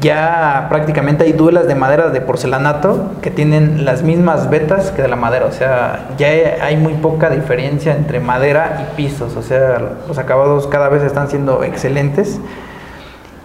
[0.00, 5.08] ya prácticamente hay duelas de madera de porcelanato que tienen las mismas vetas que de
[5.08, 5.46] la madera.
[5.46, 6.28] O sea, ya
[6.62, 9.36] hay muy poca diferencia entre madera y pisos.
[9.36, 12.40] O sea, los acabados cada vez están siendo excelentes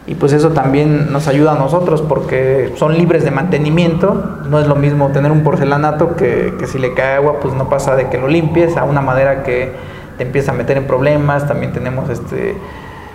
[0.08, 4.39] y pues eso también nos ayuda a nosotros porque son libres de mantenimiento.
[4.50, 7.67] No es lo mismo tener un porcelanato que, que, si le cae agua pues no
[7.67, 9.74] pasa de que lo limpies a una madera que
[10.17, 11.46] te empieza a meter en problemas.
[11.46, 12.56] También tenemos este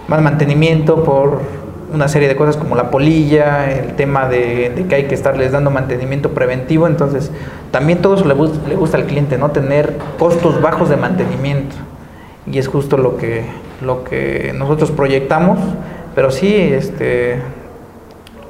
[0.07, 1.41] más mantenimiento por
[1.95, 5.71] una serie de cosas como la polilla, el tema de, que hay que estarles dando
[5.71, 6.87] mantenimiento preventivo.
[6.87, 7.31] Entonces
[7.71, 8.35] también todo eso le,
[8.69, 9.51] le gusta al cliente, ¿no?
[9.51, 11.75] Tener costos bajos de mantenimiento.
[12.47, 13.47] Y es justo lo que,
[13.81, 15.59] lo que nosotros proyectamos
[16.15, 17.35] pero sí, este,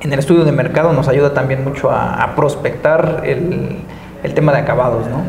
[0.01, 5.07] en el estudio de mercado nos ayuda también mucho a, prospectar el, tema de acabados,
[5.09, 5.23] ¿no?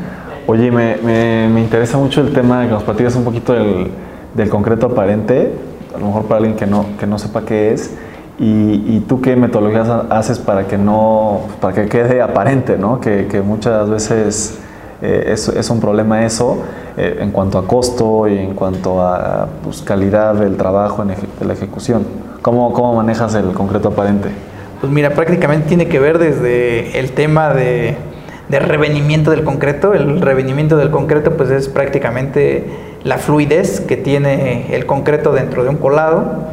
[0.47, 3.87] Oye, me, me, interesa mucho el tema de que nos platicas un poquito del,
[4.33, 5.53] del, concreto aparente,
[5.95, 7.95] a lo mejor para alguien que no, que no sepa qué es,
[8.39, 12.99] y, y, tú qué metodologías haces para que no, para que quede aparente, ¿no?
[12.99, 14.59] Que, que muchas veces
[15.05, 16.63] eh, es, un problema eso
[16.95, 21.45] eh, en cuanto a costo y en cuanto a pues, calidad del trabajo en de
[21.45, 22.05] la ejecución.
[22.41, 24.29] ¿Cómo, ¿Cómo manejas el concreto aparente?
[24.79, 27.97] Pues mira, prácticamente tiene que ver desde el tema de,
[28.47, 29.93] de revenimiento del concreto.
[29.93, 32.65] El revenimiento del concreto pues es prácticamente
[33.03, 36.45] la fluidez que tiene el concreto dentro de un colado.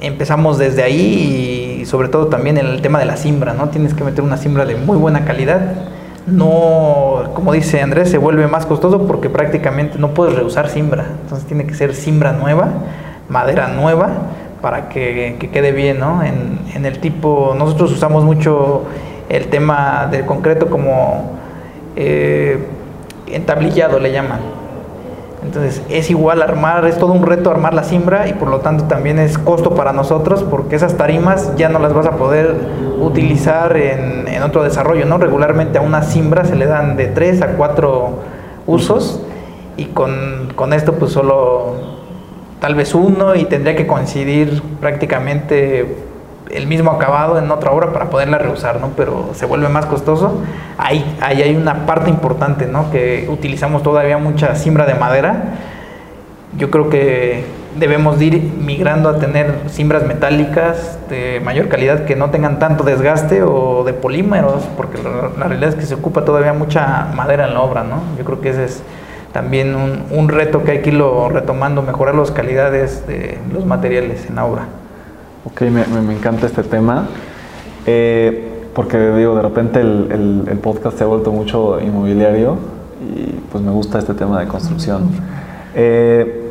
[0.00, 3.68] Empezamos desde ahí y sobre todo también en el tema de la simbra, ¿no?
[3.68, 5.93] Tienes que meter una simbra de muy buena calidad
[6.26, 11.04] no, como dice Andrés, se vuelve más costoso porque prácticamente no puedes reusar simbra.
[11.22, 12.68] Entonces tiene que ser simbra nueva,
[13.28, 14.10] madera nueva,
[14.62, 16.22] para que, quede bien, ¿no?
[16.22, 18.84] En, el tipo, nosotros usamos mucho
[19.28, 21.32] el tema del concreto como
[21.96, 22.58] eh,
[23.26, 24.63] entablillado, le llaman.
[25.44, 28.84] Entonces es igual armar, es todo un reto armar la simbra y por lo tanto
[28.84, 32.54] también es costo para nosotros porque esas tarimas ya no las vas a poder
[32.98, 35.16] utilizar en, otro desarrollo, ¿no?
[35.16, 38.10] Regularmente a una simbra se le dan de 3 a 4
[38.66, 39.22] usos
[39.76, 41.76] y con, con esto pues solo
[42.60, 45.96] tal vez uno y tendría que coincidir prácticamente
[46.54, 48.90] el mismo acabado en otra obra para poderla reusar, ¿no?
[48.96, 50.42] Pero se vuelve más costoso.
[50.78, 52.90] Ahí, ahí hay una parte importante, ¿no?
[52.90, 55.54] Que utilizamos todavía mucha simbra de madera.
[56.56, 57.44] Yo creo que
[57.76, 63.42] debemos ir migrando a tener cimbras metálicas de mayor calidad que no tengan tanto desgaste
[63.42, 67.60] o de polímeros, porque la, realidad es que se ocupa todavía mucha madera en la
[67.60, 68.02] obra, ¿no?
[68.16, 68.82] Yo creo que ese es
[69.32, 69.74] también
[70.10, 74.44] un, reto que hay que irlo retomando, mejorar las calidades de los materiales en la
[74.44, 74.66] obra.
[75.44, 75.82] Ok, me,
[76.14, 77.06] encanta este tema,
[77.86, 82.56] eh, porque digo, de repente el, podcast se ha vuelto mucho inmobiliario
[83.00, 85.10] y pues me gusta este tema de construcción.
[85.74, 86.44] Eh,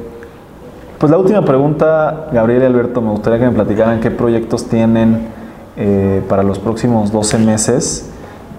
[1.00, 5.28] pues la última pregunta, Gabriel y Alberto, me gustaría que me platicaran qué proyectos tienen
[5.76, 8.10] eh, para los próximos 12 meses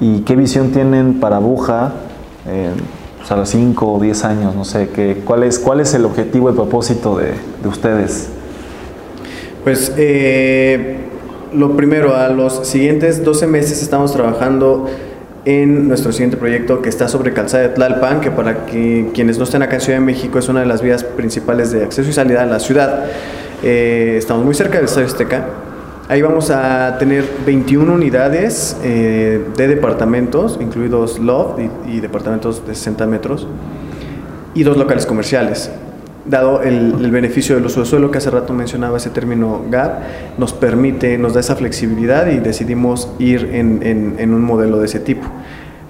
[0.00, 1.92] y qué visión tienen para Buja
[2.46, 2.72] eh,
[3.16, 6.04] pues a los 5 o 10 años, no sé, qué, cuál, es, cuál es el
[6.04, 7.32] objetivo, el propósito de,
[7.66, 8.28] ustedes.
[9.64, 10.96] Pues eh,
[11.54, 14.90] lo primero, a los siguientes 12 meses estamos trabajando
[15.46, 19.44] en nuestro siguiente proyecto que está sobre Calzada de Tlalpan, que para que, quienes no
[19.44, 22.12] estén acá en Ciudad de México es una de las vías principales de acceso y
[22.12, 23.06] salida a la ciudad.
[23.62, 25.46] Eh, estamos muy cerca del Estadio Azteca.
[26.08, 32.74] Ahí vamos a tener 21 unidades eh, de departamentos, incluidos loft y, y departamentos de
[32.74, 33.48] 60 metros,
[34.52, 35.70] y dos locales comerciales
[36.24, 40.52] dado el, beneficio del uso de suelo que hace rato mencionaba ese término GAP, nos
[40.52, 45.26] permite, nos da esa flexibilidad y decidimos ir en, un modelo de ese tipo.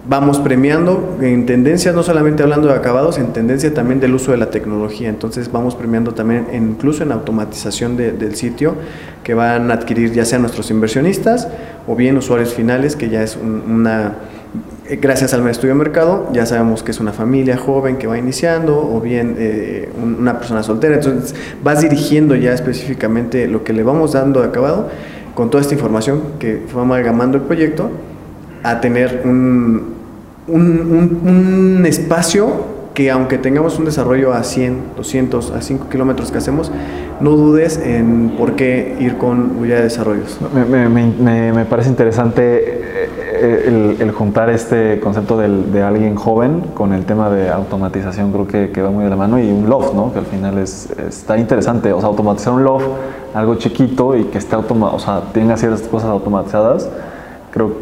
[0.07, 4.37] Vamos premiando en tendencia, no solamente hablando de acabados, en tendencia también del uso de
[4.37, 5.09] la tecnología.
[5.09, 8.75] Entonces vamos premiando también incluso en automatización del sitio
[9.23, 11.49] que van a adquirir ya sea nuestros inversionistas
[11.87, 14.34] o bien usuarios finales, que ya es una eh,
[15.01, 18.79] gracias al estudio de mercado, ya sabemos que es una familia joven que va iniciando
[18.79, 20.97] o bien eh, una persona soltera.
[20.97, 24.89] Entonces vas dirigiendo ya específicamente lo que le vamos dando de acabado
[25.35, 27.91] con toda esta información que fue amalgamando el proyecto
[28.63, 29.95] a tener un,
[30.49, 31.21] un,
[31.79, 36.71] un espacio que aunque tengamos un desarrollo a 100, 200, a 5 kilómetros que hacemos,
[37.21, 40.39] no dudes en por qué ir con Bulla de Desarrollos.
[40.55, 47.05] Me, me, me, parece interesante eh, el, juntar este concepto de alguien joven con el
[47.05, 50.13] tema de automatización, creo que, queda muy de la mano, y un loft, ¿no?
[50.13, 52.87] que al final es, está interesante, o sea, automatizar un loft,
[53.35, 56.89] algo chiquito y que esté automa o sea, tenga ciertas cosas automatizadas,
[57.51, 57.73] creo,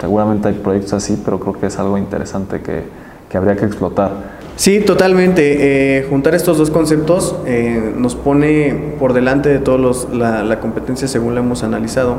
[0.00, 2.84] seguramente hay proyectos así, pero creo que es algo interesante que
[3.30, 4.10] que habría que explotar.
[4.56, 5.98] Sí, totalmente.
[6.00, 11.08] Eh, juntar estos dos conceptos eh, nos pone por delante de todos la, la, competencia
[11.08, 12.16] según la hemos analizado.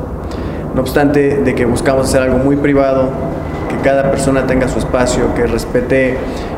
[0.74, 3.10] No obstante de que buscamos hacer algo muy privado,
[3.68, 6.16] que cada persona tenga su espacio, que respete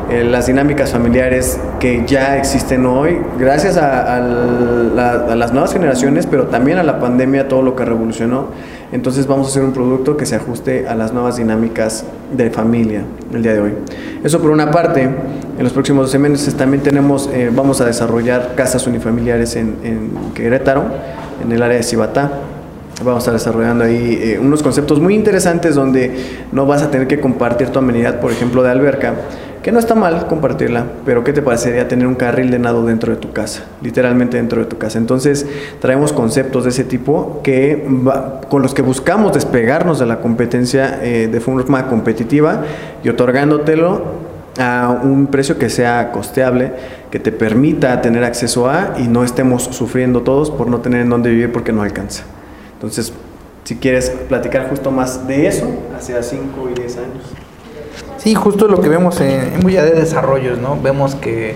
[0.09, 6.77] eh, las dinámicas familiares que ya existen hoy, gracias a, las nuevas generaciones, pero también
[6.77, 8.49] a la pandemia, todo lo que revolucionó.
[8.91, 13.01] Entonces vamos a hacer un producto que se ajuste a las nuevas dinámicas de familia
[13.33, 13.73] el día de hoy.
[14.23, 18.53] Eso por una parte, en los próximos 12 meses también tenemos, eh, vamos a desarrollar
[18.55, 20.83] casas unifamiliares en, en Querétaro,
[21.43, 22.31] en el área de Cibatá.
[23.03, 27.07] Vamos a estar desarrollando ahí eh, unos conceptos muy interesantes donde no vas a tener
[27.07, 29.15] que compartir tu amenidad, por ejemplo, de alberca,
[29.61, 33.11] que no está mal compartirla, pero ¿qué te parecería tener un carril de nado dentro
[33.11, 33.63] de tu casa?
[33.81, 34.97] Literalmente dentro de tu casa.
[34.97, 35.45] Entonces,
[35.81, 37.85] traemos conceptos de ese tipo que
[38.47, 42.61] con los que buscamos despegarnos de la competencia eh, de forma competitiva
[43.03, 44.03] y otorgándotelo
[44.57, 46.71] a un precio que sea costeable,
[47.11, 51.09] que te permita tener acceso a y no estemos sufriendo todos por no tener en
[51.09, 52.23] dónde vivir porque no alcanza.
[52.75, 53.11] Entonces,
[53.63, 57.23] si quieres platicar justo más de eso, hace 5 y 10 años.
[58.17, 60.79] Sí, justo lo que vemos en, en de Desarrollos, ¿no?
[60.81, 61.55] Vemos que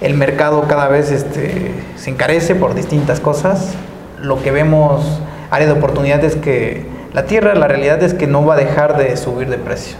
[0.00, 3.74] el mercado cada vez este, se encarece por distintas cosas.
[4.20, 8.44] Lo que vemos, área de oportunidad es que la tierra, la realidad es que no
[8.44, 9.96] va a dejar de subir de precio.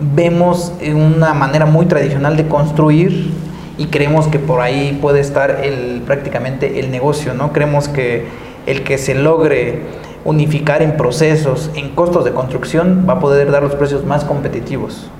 [0.00, 3.32] Vemos una manera muy tradicional de construir
[3.76, 7.52] y creemos que por ahí puede estar el, prácticamente el negocio, ¿no?
[7.52, 8.26] Creemos que
[8.68, 9.80] el que se logre
[10.24, 15.10] unificar en procesos, en costos de construcción, va a poder dar los precios más competitivos.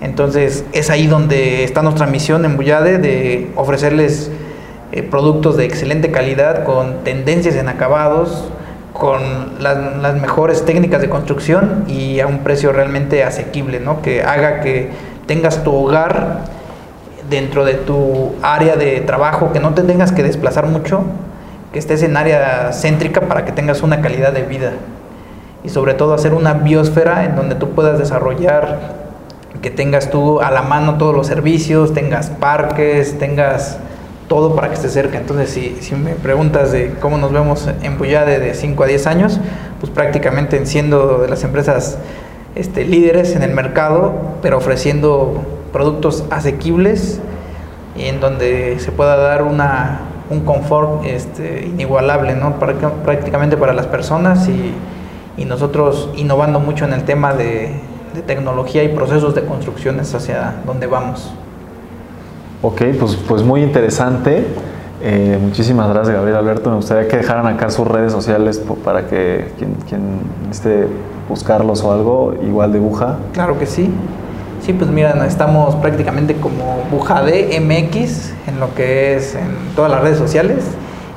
[0.00, 4.30] Entonces es ahí donde está nuestra misión en Bullade de ofrecerles
[4.92, 8.48] eh, productos de excelente calidad con tendencias en acabados,
[8.92, 9.20] con
[9.60, 14.02] las, mejores técnicas de construcción y a un precio realmente asequible, ¿no?
[14.02, 14.90] que haga que
[15.26, 16.44] tengas tu hogar
[17.28, 21.04] dentro de tu área de trabajo, que no te tengas que desplazar mucho,
[21.72, 24.72] que estés en área céntrica para que tengas una calidad de vida
[25.64, 29.08] y sobre todo hacer una biosfera en donde tú puedas desarrollar
[29.60, 33.78] que tengas tú a la mano todos los servicios, tengas parques, tengas
[34.28, 35.18] todo para que esté cerca.
[35.18, 39.06] Entonces, si, si me preguntas de cómo nos vemos en Bullade de 5 a 10
[39.06, 39.40] años,
[39.80, 41.98] pues prácticamente siendo de las empresas
[42.54, 47.20] este, líderes en el mercado, pero ofreciendo productos asequibles
[47.96, 52.58] y en donde se pueda dar una un confort este, inigualable, ¿no?
[52.58, 54.74] Prácticamente para las personas y,
[55.36, 57.72] y, nosotros innovando mucho en el tema de,
[58.14, 61.32] de, tecnología y procesos de construcciones hacia donde vamos.
[62.62, 64.46] Ok, pues, pues muy interesante.
[65.00, 66.70] Eh, muchísimas gracias, Gabriel Alberto.
[66.70, 70.00] Me gustaría que dejaran acá sus redes sociales para que quien, quien
[70.50, 70.88] esté
[71.28, 73.18] buscarlos o algo, igual dibuja.
[73.32, 73.90] Claro que sí.
[74.64, 80.02] Sí, pues mira, estamos prácticamente como Bujade MX en lo que es en todas las
[80.02, 80.58] redes sociales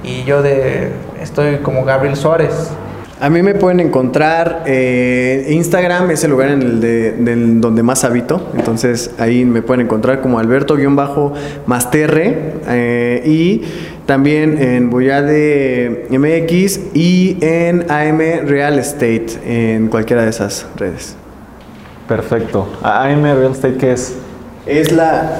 [0.03, 2.71] y yo de estoy como Gabriel Suárez.
[3.19, 7.13] A mí me pueden encontrar eh, Instagram es el lugar en el de,
[7.59, 13.61] donde más habito, entonces ahí me pueden encontrar como Alberto-Masterre eh, y
[14.07, 21.20] también en Buyade MX y en AM Real Estate en cualquiera de esas redes.
[22.07, 22.67] Perfecto.
[22.83, 24.17] AM Real Estate qué es?
[24.65, 25.39] Es la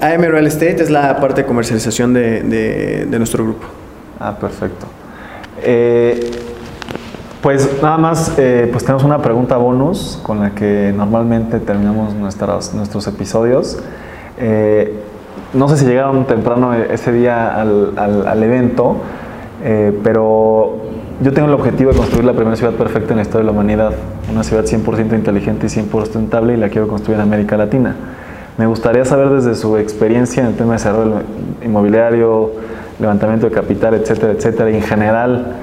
[0.00, 3.66] AM Real Estate es la parte de comercialización de, nuestro grupo.
[4.18, 4.86] Ah, perfecto.
[5.62, 6.30] Eh,
[7.42, 12.74] pues nada más, eh, pues tenemos una pregunta bonus con la que normalmente terminamos nuestros,
[12.74, 13.78] nuestros episodios.
[14.38, 15.00] Eh,
[15.54, 18.96] no sé si llegaron temprano ese día al, al, evento,
[19.64, 20.79] eh, pero
[21.20, 23.52] yo tengo el objetivo de construir la primera ciudad perfecta en la historia de la
[23.52, 23.92] humanidad,
[24.30, 27.94] una ciudad 100% inteligente y 100% sustentable y la quiero construir en América Latina.
[28.56, 31.22] Me gustaría saber desde su experiencia en el tema de desarrollo
[31.62, 32.52] inmobiliario,
[32.98, 35.56] levantamiento de capital, etcétera, etcétera, y en general,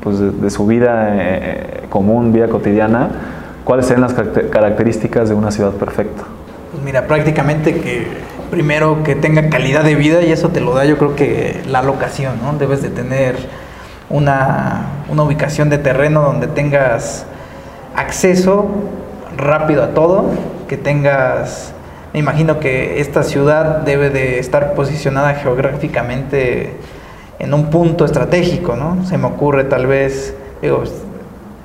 [0.00, 3.08] pues de, su vida eh, común, vida cotidiana,
[3.64, 6.22] ¿cuáles serían las características de una ciudad perfecta?
[6.70, 8.06] Pues mira, prácticamente que
[8.50, 11.82] primero que tenga calidad de vida y eso te lo da yo creo que la
[11.82, 12.56] locación, ¿no?
[12.58, 13.34] Debes de tener
[14.10, 17.26] una, una ubicación de terreno donde tengas
[17.94, 18.66] acceso
[19.36, 20.26] rápido a todo,
[20.68, 21.72] que tengas,
[22.12, 26.76] me imagino que esta ciudad debe de estar posicionada geográficamente
[27.38, 29.04] en un punto estratégico, ¿no?
[29.06, 30.84] Se me ocurre tal vez, digo,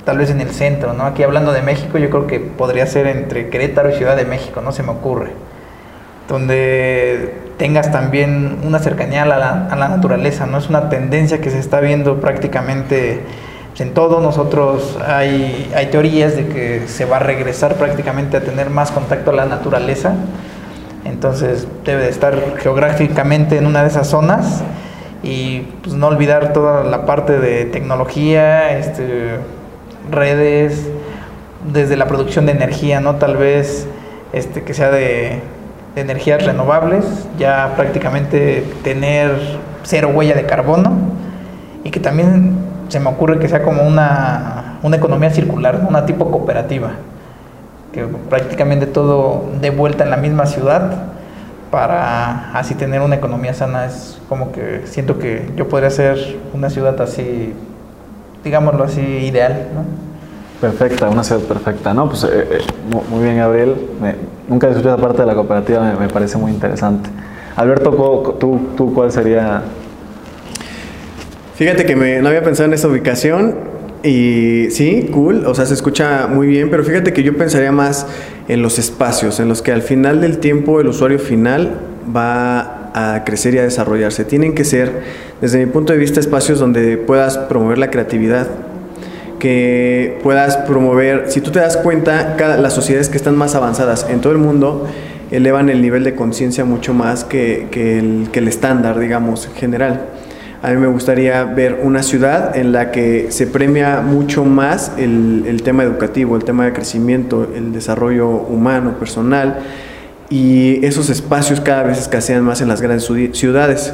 [0.03, 1.05] tal vez en el centro, ¿no?
[1.05, 4.61] Aquí hablando de México, yo creo que podría ser entre Querétaro y Ciudad de México,
[4.61, 4.71] ¿no?
[4.71, 5.31] Se me ocurre.
[6.27, 10.57] Donde tengas también una cercanía a la, a la naturaleza, ¿no?
[10.57, 13.21] Es una tendencia que se está viendo prácticamente
[13.81, 14.21] en todo.
[14.21, 19.31] Nosotros hay, hay teorías de que se va a regresar prácticamente a tener más contacto
[19.31, 20.13] a la naturaleza.
[21.03, 24.61] Entonces debe de estar geográficamente en una de esas zonas
[25.23, 29.37] y pues no olvidar toda la parte de tecnología, este,
[30.09, 30.87] redes,
[31.73, 33.15] desde la producción de energía, ¿no?
[33.15, 33.87] Tal vez
[34.33, 35.39] este, que sea de,
[35.95, 37.05] energías renovables,
[37.37, 39.31] ya prácticamente tener
[39.83, 40.91] cero huella de carbono
[41.83, 42.55] y que también
[42.87, 46.91] se me ocurre que sea como una, una economía circular, una tipo cooperativa,
[47.91, 51.11] que prácticamente todo de vuelta en la misma ciudad
[51.71, 53.85] para así tener una economía sana.
[53.85, 57.53] Es como que siento que yo podría ser una ciudad así,
[58.43, 59.85] digámoslo así, ideal, ¿no?
[60.59, 62.07] Perfecta, una ciudad perfecta, ¿no?
[62.07, 62.59] Pues eh, eh,
[63.09, 63.75] muy bien, Gabriel.
[64.51, 67.09] Nunca he escuchado esa parte de la cooperativa, me, parece muy interesante.
[67.55, 69.63] Alberto, ¿tú, ¿tú, cuál sería?
[71.55, 73.55] Fíjate que me, no había pensado en esa ubicación
[74.03, 78.07] y sí, cool, o sea, se escucha muy bien, pero fíjate que yo pensaría más
[78.49, 81.79] en los espacios, en los que al final del tiempo el usuario final
[82.13, 84.25] va a crecer y a desarrollarse.
[84.25, 85.03] Tienen que ser,
[85.39, 88.47] desde mi punto de vista, espacios donde puedas promover la creatividad,
[89.41, 94.05] que puedas promover, si tú te das cuenta, cada, las sociedades que están más avanzadas
[94.07, 94.87] en todo el mundo
[95.31, 100.01] elevan el nivel de conciencia mucho más que, el, el estándar, digamos, general.
[100.61, 105.59] A mí me gustaría ver una ciudad en la que se premia mucho más el,
[105.63, 109.57] tema educativo, el tema de crecimiento, el desarrollo humano, personal,
[110.29, 113.91] y esos espacios cada vez escasean más en las grandes ciudades.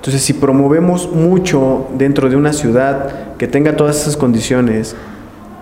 [0.00, 4.96] Entonces, si promovemos mucho dentro de una ciudad que tenga todas esas condiciones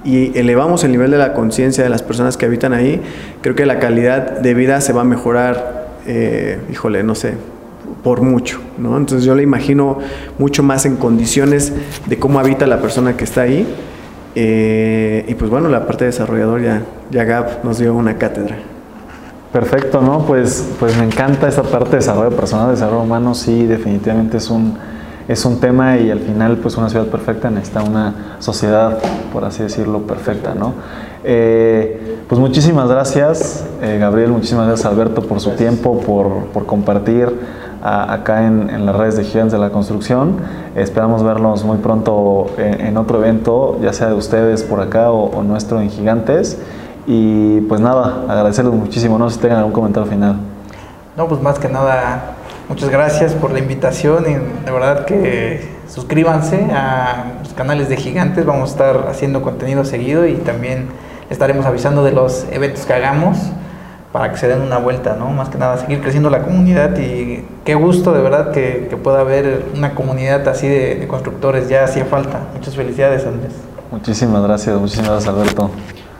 [0.05, 3.03] y elevamos el nivel de la conciencia de las personas que habitan ahí,
[3.43, 7.35] creo que la calidad de vida se va a mejorar, eh, híjole, no sé,
[8.05, 8.97] por mucho, ¿no?
[8.97, 9.99] Entonces yo le imagino
[10.39, 11.73] mucho más en condiciones
[12.07, 13.67] de cómo habita la persona que está ahí.
[14.37, 18.57] Eh, y pues bueno, la parte de ya, ya Gab nos dio una cátedra.
[19.53, 20.21] Perfecto, ¿no?
[20.27, 24.77] Pues, pues me encanta esa parte de desarrollo personal, desarrollo humano, sí, definitivamente es un,
[25.27, 28.99] es un tema y al final pues una ciudad perfecta necesita una sociedad,
[29.33, 30.75] por así decirlo, perfecta, ¿no?
[31.25, 37.33] Eh, pues muchísimas gracias, eh, Gabriel, muchísimas gracias Alberto por su tiempo, por, por compartir
[37.83, 40.37] acá en, las redes de Gigantes de la Construcción.
[40.75, 45.81] Esperamos verlos muy pronto en, otro evento, ya sea de ustedes por acá o, nuestro
[45.81, 46.59] en Gigantes.
[47.09, 49.19] Y pues nada, agradecerles muchísimo.
[49.19, 50.37] No sé si tengan algún comentario final.
[51.17, 52.37] No, pues más que nada
[52.69, 54.35] Muchas gracias por la invitación y
[54.67, 60.27] de verdad que suscríbanse a los canales de Gigantes, vamos a estar haciendo contenido seguido
[60.27, 60.89] y también
[61.31, 63.39] estaremos avisando de los eventos que hagamos
[64.13, 65.31] para que se den una vuelta, ¿no?
[65.31, 69.21] Más que nada, seguir creciendo la comunidad y qué gusto de verdad que, que pueda
[69.21, 72.41] haber una comunidad así de, de, constructores, ya hacía falta.
[72.53, 73.55] Muchas felicidades, Andrés.
[73.91, 75.71] Muchísimas gracias, muchísimas gracias, Alberto.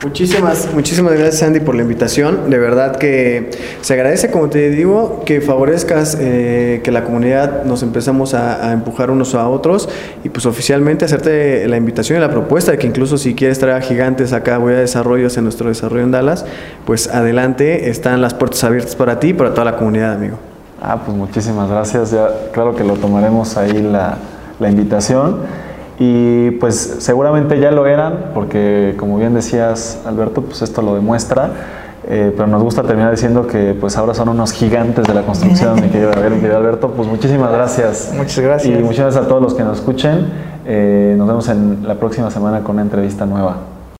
[0.01, 2.49] Muchísimas, muchísimas gracias Andy por la invitación.
[2.49, 7.83] De verdad que se agradece, como te digo, que favorezcas eh, que la comunidad nos
[7.83, 9.89] empezamos a, empujar unos a otros
[10.23, 13.75] y pues oficialmente hacerte la invitación y la propuesta de que incluso si quieres traer
[13.75, 16.45] a gigantes acá, voy a desarrollos en nuestro desarrollo en Dallas,
[16.85, 20.37] pues adelante, están las puertas abiertas para ti y para toda la comunidad, amigo.
[20.81, 22.11] Ah, pues muchísimas gracias.
[22.11, 24.17] Ya, claro que lo tomaremos ahí la,
[24.61, 25.68] la invitación
[25.99, 31.51] y pues seguramente ya lo eran, porque como bien decías Alberto, pues esto lo demuestra,
[32.07, 35.75] eh, pero nos gusta terminar diciendo que pues ahora son unos gigantes de la construcción,
[35.75, 38.13] mi querido, mi querido Alberto, pues muchísimas gracias.
[38.15, 38.79] Muchas gracias.
[38.79, 40.27] Y muchas gracias a todos los que nos escuchen,
[40.65, 43.57] eh, nos vemos en la próxima semana con una entrevista nueva.